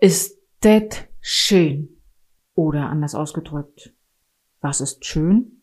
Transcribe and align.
Ist 0.00 0.38
det 0.62 1.08
schön? 1.20 1.88
Oder 2.54 2.88
anders 2.90 3.14
ausgedrückt, 3.14 3.94
was 4.60 4.80
ist 4.80 5.04
schön? 5.04 5.62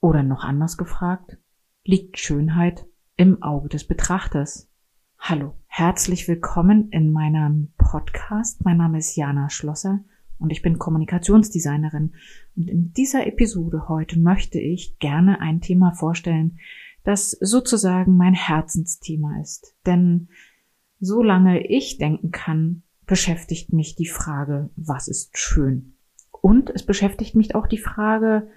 Oder 0.00 0.22
noch 0.22 0.44
anders 0.44 0.76
gefragt, 0.76 1.38
liegt 1.84 2.18
Schönheit 2.18 2.86
im 3.16 3.42
Auge 3.42 3.68
des 3.68 3.86
Betrachters? 3.86 4.70
Hallo, 5.18 5.54
herzlich 5.66 6.26
willkommen 6.28 6.90
in 6.90 7.12
meinem 7.12 7.72
Podcast. 7.76 8.64
Mein 8.64 8.78
Name 8.78 8.98
ist 8.98 9.16
Jana 9.16 9.50
Schlosser 9.50 10.00
und 10.38 10.50
ich 10.50 10.62
bin 10.62 10.78
Kommunikationsdesignerin. 10.78 12.14
Und 12.56 12.68
in 12.68 12.92
dieser 12.92 13.26
Episode 13.26 13.88
heute 13.88 14.18
möchte 14.18 14.58
ich 14.58 14.98
gerne 14.98 15.40
ein 15.40 15.60
Thema 15.60 15.92
vorstellen, 15.92 16.58
das 17.04 17.30
sozusagen 17.30 18.16
mein 18.16 18.34
Herzensthema 18.34 19.40
ist. 19.40 19.76
Denn 19.86 20.28
solange 20.98 21.66
ich 21.66 21.98
denken 21.98 22.30
kann, 22.30 22.82
beschäftigt 23.12 23.74
mich 23.74 23.94
die 23.94 24.06
Frage, 24.06 24.70
was 24.74 25.06
ist 25.06 25.36
schön? 25.36 25.98
Und 26.30 26.70
es 26.70 26.86
beschäftigt 26.86 27.34
mich 27.34 27.54
auch 27.54 27.66
die 27.66 27.76
Frage, 27.76 28.48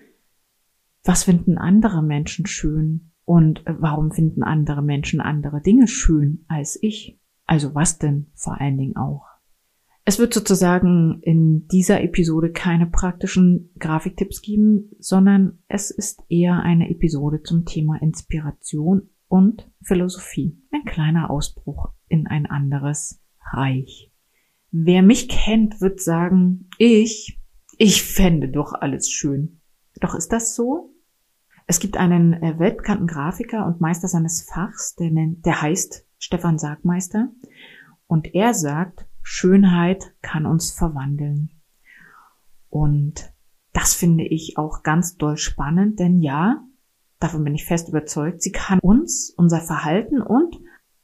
was 1.03 1.25
finden 1.25 1.57
andere 1.57 2.01
Menschen 2.01 2.45
schön? 2.45 3.11
Und 3.25 3.65
warum 3.67 4.13
finden 4.13 4.43
andere 4.43 4.81
Menschen 4.81 5.19
andere 5.19 5.61
Dinge 5.61 5.89
schön 5.89 6.45
als 6.47 6.79
ich? 6.81 7.19
Also 7.45 7.75
was 7.75 7.99
denn 7.99 8.27
vor 8.33 8.61
allen 8.61 8.77
Dingen 8.77 8.95
auch? 8.95 9.25
Es 10.05 10.19
wird 10.19 10.33
sozusagen 10.33 11.19
in 11.21 11.67
dieser 11.67 12.01
Episode 12.01 12.53
keine 12.53 12.85
praktischen 12.85 13.71
Grafiktipps 13.77 14.41
geben, 14.41 14.91
sondern 14.99 15.59
es 15.67 15.91
ist 15.91 16.23
eher 16.29 16.61
eine 16.61 16.89
Episode 16.89 17.43
zum 17.43 17.65
Thema 17.65 18.01
Inspiration 18.01 19.09
und 19.27 19.69
Philosophie. 19.83 20.57
Ein 20.71 20.85
kleiner 20.85 21.29
Ausbruch 21.29 21.89
in 22.07 22.25
ein 22.25 22.45
anderes 22.45 23.21
Reich. 23.51 24.13
Wer 24.77 25.03
mich 25.03 25.29
kennt, 25.29 25.79
wird 25.79 26.01
sagen, 26.01 26.69
ich, 26.77 27.39
ich 27.77 28.03
fände 28.03 28.49
doch 28.49 28.73
alles 28.73 29.09
schön. 29.09 29.61
Doch 30.01 30.15
ist 30.15 30.33
das 30.33 30.53
so? 30.53 30.93
Es 31.65 31.79
gibt 31.79 31.95
einen 31.95 32.33
äh, 32.33 32.59
weltbekannten 32.59 33.07
Grafiker 33.07 33.65
und 33.65 33.79
Meister 33.79 34.09
seines 34.09 34.41
Fachs, 34.41 34.95
der, 34.95 35.11
nennt, 35.11 35.45
der 35.45 35.61
heißt 35.61 36.05
Stefan 36.17 36.57
Sargmeister. 36.59 37.29
Und 38.07 38.35
er 38.35 38.53
sagt, 38.53 39.05
Schönheit 39.21 40.13
kann 40.21 40.45
uns 40.45 40.73
verwandeln. 40.73 41.51
Und 42.67 43.31
das 43.71 43.93
finde 43.93 44.25
ich 44.25 44.57
auch 44.57 44.83
ganz 44.83 45.15
doll 45.15 45.37
spannend, 45.37 46.01
denn 46.01 46.19
ja, 46.19 46.61
davon 47.19 47.45
bin 47.45 47.55
ich 47.55 47.63
fest 47.63 47.87
überzeugt, 47.87 48.41
sie 48.41 48.51
kann 48.51 48.79
uns, 48.79 49.33
unser 49.37 49.61
Verhalten 49.61 50.21
und 50.21 50.57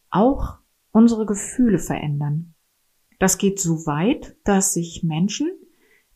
auch 0.09 0.57
unsere 0.91 1.25
Gefühle 1.25 1.79
verändern. 1.79 2.53
Das 3.21 3.37
geht 3.37 3.59
so 3.59 3.85
weit, 3.85 4.35
dass 4.45 4.73
sich 4.73 5.03
Menschen 5.03 5.51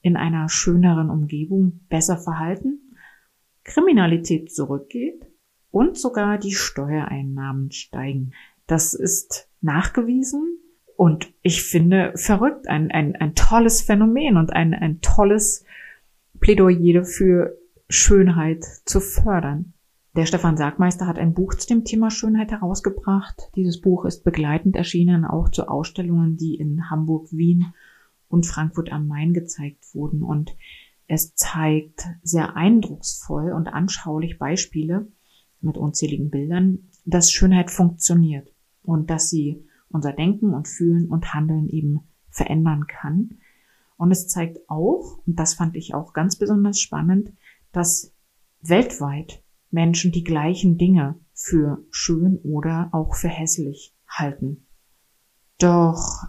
in 0.02 0.18
einer 0.18 0.50
schöneren 0.50 1.12
Umgebung 1.12 1.82
besser 1.88 2.18
verhalten, 2.18 2.96
Kriminalität 3.64 4.52
zurückgeht 4.52 5.28
und 5.70 6.00
sogar 6.00 6.40
die 6.40 6.56
Steuereinnahmen 6.56 7.72
steigen. 7.72 8.32
Das 8.66 8.96
ist 8.96 9.52
nachgewiesen 9.62 10.58
und 10.98 11.32
ich 11.44 11.62
finde 11.62 12.14
verrückt, 12.16 12.68
ein, 12.68 12.90
ein, 12.90 13.16
ein 13.16 13.36
tolles 13.36 13.84
Phänomen 13.84 14.38
und 14.38 14.52
ein, 14.52 14.74
ein 14.74 15.00
tolles 15.02 15.64
Plädoyer 16.40 17.06
für 17.06 17.56
Schönheit 17.88 18.66
zu 18.86 19.00
fördern. 19.00 19.75
Der 20.16 20.26
Stefan 20.26 20.56
Sargmeister 20.56 21.08
hat 21.08 21.20
ein 21.20 21.34
Buch 21.34 21.56
zu 21.56 21.68
dem 21.68 21.84
Thema 21.84 22.10
Schönheit 22.10 22.50
herausgebracht. 22.50 23.52
Dieses 23.58 23.82
Buch 23.82 24.06
ist 24.06 24.24
begleitend 24.24 24.78
erschienen, 24.78 25.26
auch 25.26 25.50
zu 25.50 25.68
Ausstellungen, 25.68 26.38
die 26.38 26.56
in 26.56 26.90
Hamburg, 26.90 27.34
Wien 27.34 27.74
und 28.30 28.46
Frankfurt 28.46 28.94
am 28.94 29.08
Main 29.08 29.34
gezeigt 29.34 29.94
wurden. 29.94 30.24
Und 30.24 30.56
es 31.08 31.36
zeigt 31.36 32.08
sehr 32.24 32.56
eindrucksvoll 32.56 33.52
und 33.52 33.68
anschaulich 33.68 34.40
Beispiele 34.40 35.06
mit 35.60 35.78
unzähligen 35.78 36.30
Bildern, 36.30 36.88
dass 37.04 37.30
Schönheit 37.30 37.70
funktioniert 37.70 38.54
und 38.84 39.10
dass 39.10 39.30
sie 39.30 39.66
unser 39.90 40.14
Denken 40.14 40.54
und 40.54 40.70
Fühlen 40.70 41.10
und 41.10 41.34
Handeln 41.34 41.68
eben 41.68 42.00
verändern 42.30 42.88
kann. 42.88 43.40
Und 43.98 44.12
es 44.12 44.30
zeigt 44.30 44.70
auch, 44.70 45.20
und 45.28 45.38
das 45.38 45.56
fand 45.56 45.76
ich 45.76 45.94
auch 45.94 46.14
ganz 46.14 46.38
besonders 46.38 46.80
spannend, 46.80 47.34
dass 47.74 48.14
weltweit 48.62 49.44
Menschen 49.72 50.12
die 50.12 50.24
gleichen 50.24 50.78
Dinge 50.78 51.20
für 51.34 51.84
schön 51.90 52.38
oder 52.44 52.90
auch 52.92 53.16
für 53.16 53.28
hässlich 53.28 53.94
halten. 54.08 54.68
Doch 55.58 56.24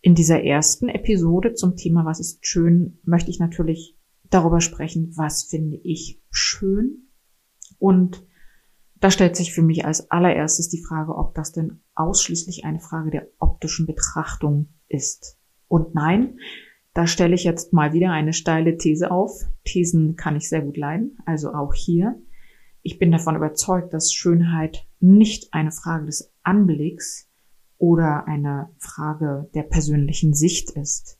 in 0.00 0.14
dieser 0.14 0.42
ersten 0.42 0.88
Episode 0.88 1.54
zum 1.54 1.76
Thema 1.76 2.04
Was 2.04 2.20
ist 2.20 2.46
schön, 2.46 2.98
möchte 3.04 3.30
ich 3.30 3.38
natürlich 3.38 3.96
darüber 4.30 4.60
sprechen, 4.60 5.12
was 5.16 5.44
finde 5.44 5.76
ich 5.82 6.20
schön 6.30 7.08
und 7.78 8.24
da 9.00 9.10
stellt 9.10 9.36
sich 9.36 9.52
für 9.52 9.62
mich 9.62 9.84
als 9.84 10.10
allererstes 10.10 10.70
die 10.70 10.82
Frage, 10.82 11.14
ob 11.14 11.34
das 11.34 11.52
denn 11.52 11.80
ausschließlich 11.94 12.64
eine 12.64 12.80
Frage 12.80 13.10
der 13.10 13.28
optischen 13.38 13.86
Betrachtung 13.86 14.68
ist. 14.88 15.38
Und 15.68 15.94
nein, 15.94 16.38
da 16.94 17.06
stelle 17.06 17.34
ich 17.34 17.44
jetzt 17.44 17.72
mal 17.72 17.92
wieder 17.92 18.12
eine 18.12 18.32
steile 18.32 18.78
These 18.78 19.10
auf. 19.10 19.44
Thesen 19.64 20.16
kann 20.16 20.36
ich 20.36 20.48
sehr 20.48 20.62
gut 20.62 20.76
leiden, 20.76 21.18
also 21.26 21.52
auch 21.52 21.74
hier. 21.74 22.14
Ich 22.86 22.98
bin 22.98 23.10
davon 23.10 23.34
überzeugt, 23.34 23.94
dass 23.94 24.12
Schönheit 24.12 24.86
nicht 25.00 25.54
eine 25.54 25.72
Frage 25.72 26.04
des 26.04 26.30
Anblicks 26.42 27.30
oder 27.78 28.28
eine 28.28 28.68
Frage 28.76 29.48
der 29.54 29.62
persönlichen 29.62 30.34
Sicht 30.34 30.70
ist, 30.72 31.18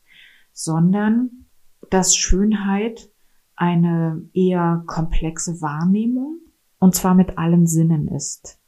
sondern 0.53 1.47
dass 1.89 2.15
Schönheit 2.15 3.09
eine 3.55 4.29
eher 4.31 4.83
komplexe 4.85 5.59
Wahrnehmung 5.59 6.37
und 6.77 6.93
zwar 6.93 7.15
mit 7.15 7.39
allen 7.39 7.65
Sinnen 7.65 8.09
ist. 8.09 8.61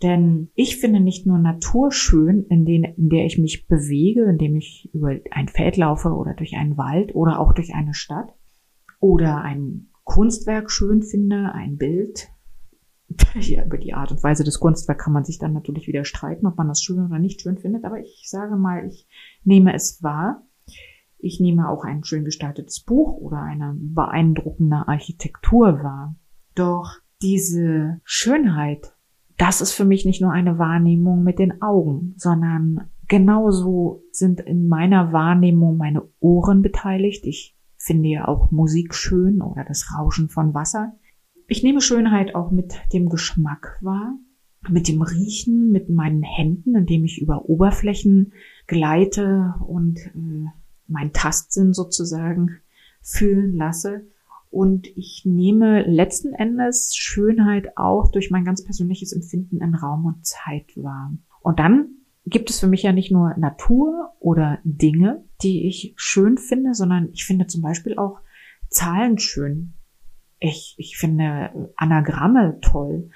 Denn 0.00 0.48
ich 0.54 0.76
finde 0.76 1.00
nicht 1.00 1.26
nur 1.26 1.38
Natur 1.38 1.90
schön, 1.90 2.44
in, 2.50 2.64
den, 2.64 2.84
in 2.84 3.08
der 3.08 3.26
ich 3.26 3.36
mich 3.36 3.66
bewege, 3.66 4.26
indem 4.30 4.54
ich 4.54 4.90
über 4.92 5.18
ein 5.32 5.48
Feld 5.48 5.76
laufe 5.76 6.10
oder 6.10 6.34
durch 6.34 6.54
einen 6.54 6.76
Wald 6.76 7.16
oder 7.16 7.40
auch 7.40 7.52
durch 7.52 7.74
eine 7.74 7.94
Stadt 7.94 8.32
oder 9.00 9.40
ein 9.40 9.88
Kunstwerk 10.04 10.70
schön 10.70 11.02
finde, 11.02 11.52
ein 11.52 11.78
Bild. 11.78 12.28
Ja, 13.40 13.64
über 13.64 13.78
die 13.78 13.94
Art 13.94 14.10
und 14.12 14.22
Weise 14.22 14.44
des 14.44 14.60
Kunstwerks 14.60 15.04
kann 15.04 15.12
man 15.12 15.24
sich 15.24 15.38
dann 15.38 15.52
natürlich 15.52 15.86
wieder 15.86 16.04
streiten, 16.04 16.46
ob 16.46 16.56
man 16.56 16.68
das 16.68 16.82
schön 16.82 17.04
oder 17.04 17.18
nicht 17.18 17.40
schön 17.40 17.58
findet. 17.58 17.84
Aber 17.84 17.98
ich 17.98 18.24
sage 18.28 18.56
mal, 18.56 18.86
ich 18.86 19.06
nehme 19.42 19.74
es 19.74 20.02
wahr. 20.02 20.42
Ich 21.18 21.40
nehme 21.40 21.68
auch 21.68 21.84
ein 21.84 22.04
schön 22.04 22.24
gestaltetes 22.24 22.80
Buch 22.80 23.16
oder 23.16 23.40
eine 23.40 23.74
beeindruckende 23.76 24.86
Architektur 24.88 25.82
wahr. 25.82 26.16
Doch 26.54 26.98
diese 27.22 28.00
Schönheit, 28.04 28.94
das 29.38 29.60
ist 29.60 29.72
für 29.72 29.84
mich 29.84 30.04
nicht 30.04 30.20
nur 30.20 30.32
eine 30.32 30.58
Wahrnehmung 30.58 31.24
mit 31.24 31.38
den 31.38 31.62
Augen, 31.62 32.14
sondern 32.18 32.90
genauso 33.08 34.02
sind 34.10 34.40
in 34.40 34.68
meiner 34.68 35.12
Wahrnehmung 35.12 35.76
meine 35.76 36.02
Ohren 36.20 36.62
beteiligt. 36.62 37.26
Ich 37.26 37.56
finde 37.76 38.08
ja 38.08 38.28
auch 38.28 38.50
Musik 38.50 38.94
schön 38.94 39.42
oder 39.42 39.64
das 39.64 39.92
Rauschen 39.96 40.28
von 40.28 40.54
Wasser. 40.54 40.92
Ich 41.46 41.62
nehme 41.62 41.80
Schönheit 41.80 42.34
auch 42.34 42.50
mit 42.50 42.74
dem 42.92 43.08
Geschmack 43.08 43.78
wahr, 43.80 44.18
mit 44.68 44.88
dem 44.88 45.02
Riechen, 45.02 45.70
mit 45.70 45.90
meinen 45.90 46.22
Händen, 46.22 46.74
indem 46.74 47.04
ich 47.04 47.20
über 47.20 47.48
Oberflächen 47.48 48.32
gleite 48.66 49.54
und 49.66 49.98
äh, 49.98 50.48
mein 50.86 51.12
Tastsinn 51.12 51.74
sozusagen 51.74 52.60
fühlen 53.02 53.54
lasse. 53.54 54.06
Und 54.50 54.86
ich 54.96 55.22
nehme 55.24 55.82
letzten 55.82 56.32
Endes 56.32 56.94
Schönheit 56.94 57.76
auch 57.76 58.08
durch 58.10 58.30
mein 58.30 58.44
ganz 58.44 58.64
persönliches 58.64 59.12
Empfinden 59.12 59.60
in 59.60 59.74
Raum 59.74 60.06
und 60.06 60.24
Zeit 60.24 60.76
wahr. 60.76 61.12
Und 61.40 61.58
dann 61.58 61.88
gibt 62.24 62.50
es 62.50 62.60
für 62.60 62.68
mich 62.68 62.84
ja 62.84 62.92
nicht 62.92 63.10
nur 63.10 63.34
Natur 63.36 64.12
oder 64.20 64.60
Dinge, 64.64 65.24
die 65.42 65.66
ich 65.66 65.92
schön 65.96 66.38
finde, 66.38 66.74
sondern 66.74 67.10
ich 67.12 67.24
finde 67.24 67.48
zum 67.48 67.62
Beispiel 67.62 67.98
auch 67.98 68.20
Zahlen 68.68 69.18
schön. 69.18 69.74
Ich, 70.44 70.74
ich 70.76 70.98
finde 70.98 71.72
Anagramme 71.76 72.58
toll. 72.60 73.08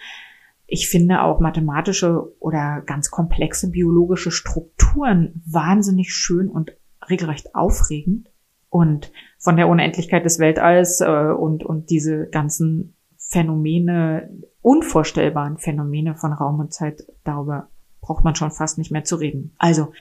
Ich 0.66 0.88
finde 0.88 1.22
auch 1.22 1.40
mathematische 1.40 2.32
oder 2.40 2.82
ganz 2.86 3.10
komplexe 3.10 3.70
biologische 3.70 4.30
Strukturen 4.30 5.42
wahnsinnig 5.46 6.14
schön 6.14 6.48
und 6.48 6.72
regelrecht 7.08 7.54
aufregend. 7.54 8.30
Und 8.70 9.12
von 9.38 9.56
der 9.56 9.69
Unendlichkeit 9.69 10.25
des 10.25 10.38
Weltalls 10.38 11.02
äh, 11.02 11.32
und, 11.32 11.64
und 11.64 11.90
diese 11.90 12.28
ganzen 12.28 12.94
Phänomene, 13.19 14.30
unvorstellbaren 14.62 15.58
Phänomene 15.58 16.14
von 16.14 16.32
Raum 16.32 16.60
und 16.60 16.72
Zeit, 16.72 17.06
darüber 17.25 17.69
braucht 18.00 18.25
man 18.25 18.36
schon 18.36 18.50
fast 18.50 18.78
nicht 18.78 18.90
mehr 18.90 19.04
zu 19.04 19.16
reden. 19.16 19.54
Also, 19.58 19.92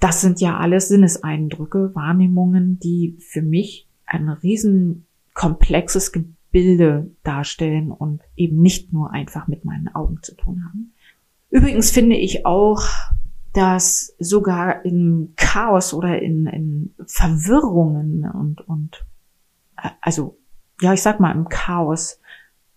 das 0.00 0.20
sind 0.20 0.40
ja 0.42 0.58
alles 0.58 0.88
Sinneseindrücke, 0.88 1.94
Wahrnehmungen, 1.94 2.78
die 2.78 3.16
für 3.20 3.42
mich 3.42 3.88
ein 4.04 4.28
riesen 4.28 5.06
komplexes 5.32 6.12
Gebilde 6.50 7.10
darstellen 7.22 7.90
und 7.90 8.22
eben 8.36 8.60
nicht 8.60 8.92
nur 8.92 9.12
einfach 9.12 9.48
mit 9.48 9.64
meinen 9.64 9.88
Augen 9.94 10.22
zu 10.22 10.34
tun 10.34 10.64
haben. 10.64 10.94
Übrigens 11.50 11.90
finde 11.90 12.16
ich 12.16 12.46
auch 12.46 12.82
dass 13.58 14.14
sogar 14.18 14.84
in 14.84 15.32
Chaos 15.36 15.94
oder 15.94 16.20
in, 16.20 16.46
in 16.46 16.94
Verwirrungen 17.06 18.30
und, 18.30 18.60
und, 18.68 19.04
äh, 19.76 19.90
also, 20.00 20.38
ja, 20.80 20.92
ich 20.92 21.02
sag 21.02 21.18
mal, 21.18 21.34
im 21.34 21.48
Chaos 21.48 22.20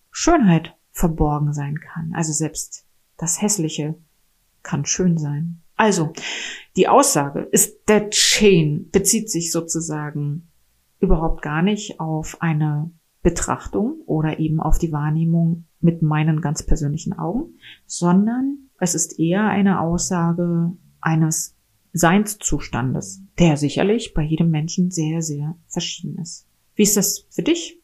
Schönheit 0.10 0.76
verborgen 0.92 1.54
sein 1.54 1.80
kann. 1.80 2.14
Also 2.16 2.34
selbst 2.34 2.86
das 3.18 3.42
Hässliche 3.42 3.96
kann 4.64 4.86
schön 4.86 5.18
sein. 5.18 5.62
Also, 5.76 6.14
die 6.76 6.88
Aussage 6.88 7.42
ist 7.42 7.88
der 7.88 8.10
Chain 8.10 8.90
bezieht 8.92 9.30
sich 9.30 9.52
sozusagen 9.52 10.48
überhaupt 11.00 11.42
gar 11.42 11.62
nicht 11.62 12.00
auf 12.00 12.42
eine 12.42 12.92
Betrachtung 13.22 14.02
oder 14.06 14.40
eben 14.40 14.60
auf 14.60 14.78
die 14.78 14.92
Wahrnehmung 14.92 15.66
mit 15.80 16.02
meinen 16.02 16.42
ganz 16.42 16.64
persönlichen 16.64 17.14
Augen, 17.14 17.56
sondern 17.86 18.70
es 18.80 18.96
ist 18.96 19.20
eher 19.20 19.46
eine 19.46 19.80
Aussage 19.80 20.72
eines 21.02 21.56
Seinszustandes, 21.94 23.22
der 23.38 23.58
sicherlich 23.58 24.14
bei 24.14 24.24
jedem 24.24 24.50
Menschen 24.50 24.92
sehr, 24.92 25.22
sehr 25.22 25.56
verschieden 25.68 26.18
ist. 26.20 26.48
Wie 26.76 26.84
ist 26.84 26.98
das 26.98 27.26
für 27.30 27.44
dich? 27.44 27.80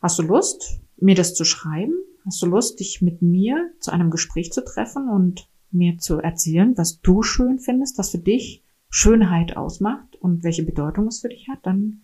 Hast 0.00 0.18
du 0.18 0.22
Lust, 0.22 0.80
mir 0.96 1.14
das 1.14 1.34
zu 1.34 1.44
schreiben? 1.44 1.94
Hast 2.24 2.40
du 2.42 2.46
Lust, 2.46 2.80
dich 2.80 3.02
mit 3.02 3.22
mir 3.22 3.72
zu 3.80 3.90
einem 3.90 4.10
Gespräch 4.10 4.52
zu 4.52 4.64
treffen 4.64 5.08
und 5.08 5.48
mir 5.70 5.98
zu 5.98 6.18
erzählen, 6.18 6.76
was 6.76 7.00
du 7.00 7.22
schön 7.22 7.58
findest, 7.58 7.98
was 7.98 8.10
für 8.10 8.18
dich 8.18 8.62
Schönheit 8.88 9.56
ausmacht 9.56 10.16
und 10.16 10.44
welche 10.44 10.64
Bedeutung 10.64 11.06
es 11.08 11.20
für 11.20 11.28
dich 11.28 11.48
hat? 11.48 11.60
Dann 11.62 12.02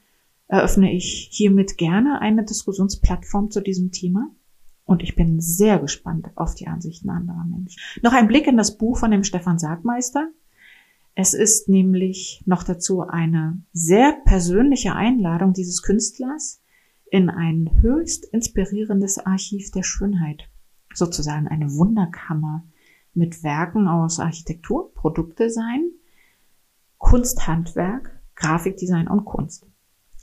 eröffne 0.49 0.93
ich 0.93 1.29
hiermit 1.31 1.77
gerne 1.77 2.21
eine 2.21 2.45
Diskussionsplattform 2.45 3.51
zu 3.51 3.61
diesem 3.61 3.93
Thema. 3.93 4.31
Und 4.85 5.03
ich 5.03 5.15
bin 5.15 5.41
sehr 5.41 5.79
gespannt 5.79 6.29
auf 6.35 6.55
die 6.55 6.67
Ansichten 6.67 7.11
anderer 7.11 7.45
Menschen. 7.45 7.79
Noch 8.03 8.15
ein 8.15 8.27
Blick 8.27 8.47
in 8.47 8.57
das 8.57 8.79
Buch 8.79 8.97
von 8.97 9.11
dem 9.11 9.23
Stefan 9.23 9.59
Sargmeister. 9.59 10.31
Es 11.15 11.35
ist 11.35 11.69
nämlich 11.69 12.43
noch 12.47 12.63
dazu 12.63 13.03
eine 13.03 13.61
sehr 13.73 14.17
persönliche 14.25 14.95
Einladung 14.95 15.53
dieses 15.53 15.83
Künstlers 15.83 16.63
in 17.11 17.29
ein 17.29 17.83
höchst 17.83 18.25
inspirierendes 18.25 19.19
Archiv 19.19 19.71
der 19.73 19.83
Schönheit. 19.83 20.49
Sozusagen 20.95 21.49
eine 21.49 21.75
Wunderkammer 21.75 22.65
mit 23.13 23.43
Werken 23.43 23.89
aus 23.89 24.21
Architektur, 24.21 24.95
Produktdesign, 24.95 25.91
Kunsthandwerk, 26.97 28.23
Grafikdesign 28.37 29.09
und 29.09 29.27
Kunst. 29.27 29.67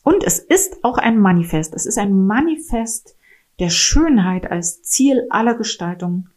Und 0.06 0.24
es 0.24 0.38
ist 0.38 0.84
auch 0.84 1.00
ein 1.00 1.19
Manifest. 1.19 1.74
Es 1.74 1.88
ist 1.88 1.98
ein 1.98 2.28
Manifest 2.28 3.18
der 3.57 3.72
Schönheit 3.72 4.50
als 4.52 4.84
Ziel 4.84 5.25
aller 5.31 5.56
Gestaltung 5.56 6.30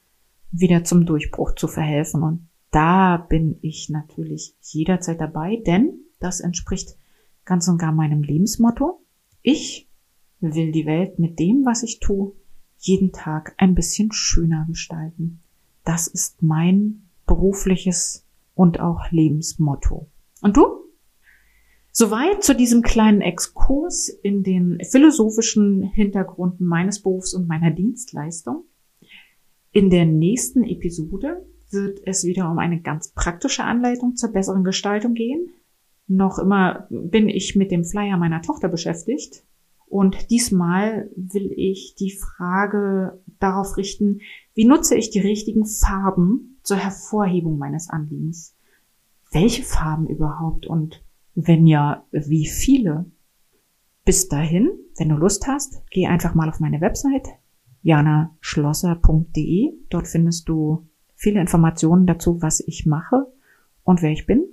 wieder 0.51 0.85
zum 0.85 1.05
Durchbruch 1.05 1.55
zu 1.55 1.69
verhelfen. 1.69 2.23
Und 2.23 2.49
da 2.71 3.19
bin 3.19 3.59
ich 3.61 3.91
natürlich 3.91 4.55
jederzeit 4.63 5.21
dabei, 5.21 5.63
denn 5.67 5.99
das 6.19 6.41
entspricht 6.41 6.97
ganz 7.45 7.69
und 7.69 7.77
gar 7.77 7.93
meinem 7.93 8.23
Lebensmotto. 8.23 9.03
Ich 9.43 9.87
will 10.41 10.73
die 10.73 10.87
Welt 10.87 11.19
mit 11.19 11.39
dem, 11.39 11.67
was 11.67 11.83
ich 11.83 12.01
tue, 12.01 12.33
jeden 12.79 13.13
Tag 13.13 13.55
ein 13.59 13.75
bisschen 13.75 14.13
schöner 14.13 14.65
gestalten. 14.67 15.43
Das 15.85 16.07
ist 16.07 16.43
mein 16.43 17.03
berufliches 17.27 18.25
und 18.55 18.81
auch 18.81 19.11
Lebensmotto. 19.11 20.07
Und 20.41 20.57
du? 20.57 20.88
Soweit 22.01 22.45
zu 22.45 22.55
diesem 22.55 22.83
kleinen 22.83 23.23
Exkurs 23.23 24.09
in 24.09 24.45
den 24.45 24.79
philosophischen 24.89 25.83
Hintergründen 25.83 26.65
meines 26.65 27.03
Berufs 27.03 27.35
und 27.35 27.49
meiner 27.49 27.73
Dienstleistung. 27.73 28.67
In 29.73 29.91
der 29.91 30.07
nächsten 30.07 30.63
Episode 30.63 31.45
wird 31.73 31.99
es 32.05 32.23
wieder 32.23 32.53
um 32.53 32.61
eine 32.61 32.83
ganz 32.83 33.11
praktische 33.15 33.65
Anleitung 33.65 34.15
zur 34.15 34.31
besseren 34.31 34.63
Gestaltung 34.63 35.15
gehen. 35.15 35.51
Noch 36.07 36.39
immer 36.39 36.87
bin 36.89 37.29
ich 37.29 37.57
mit 37.57 37.73
dem 37.73 37.85
Flyer 37.85 38.17
meiner 38.17 38.43
Tochter 38.43 38.69
beschäftigt. 38.69 39.43
Und 39.89 40.31
diesmal 40.31 41.11
will 41.17 41.51
ich 41.57 41.97
die 41.99 42.13
Frage 42.13 43.21
darauf 43.41 43.77
richten, 43.77 44.21
wie 44.55 44.67
nutze 44.67 44.95
ich 44.95 45.11
die 45.11 45.19
richtigen 45.19 45.67
Farben 45.67 46.61
zur 46.63 46.77
Hervorhebung 46.77 47.59
meines 47.59 47.91
Anliegens? 47.91 48.55
Welche 49.33 49.65
Farben 49.65 50.07
überhaupt 50.07 50.65
und 50.65 51.03
wenn 51.47 51.67
ja, 51.67 52.05
wie 52.11 52.47
viele? 52.47 53.07
Bis 54.05 54.29
dahin, 54.29 54.71
wenn 54.97 55.11
du 55.11 55.17
Lust 55.17 55.47
hast, 55.47 55.83
geh 55.91 56.07
einfach 56.07 56.35
mal 56.35 56.49
auf 56.49 56.59
meine 56.59 56.81
Website 56.81 57.29
janaschlosser.de. 57.83 59.73
Dort 59.89 60.09
findest 60.09 60.49
du 60.49 60.89
viele 61.15 61.41
Informationen 61.41 62.07
dazu, 62.07 62.43
was 62.43 62.61
ich 62.61 62.87
mache 62.87 63.33
und 63.85 64.03
wer 64.03 64.11
ich 64.11 64.27
bin. 64.27 64.45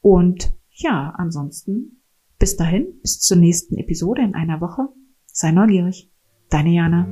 Und 0.00 0.54
ja, 0.70 1.12
ansonsten 1.16 2.00
bis 2.38 2.56
dahin, 2.56 2.86
bis 3.02 3.18
zur 3.20 3.36
nächsten 3.36 3.76
Episode 3.76 4.22
in 4.22 4.34
einer 4.34 4.60
Woche. 4.60 4.88
Sei 5.26 5.50
neugierig. 5.50 6.10
Deine 6.48 6.70
Jana. 6.70 7.08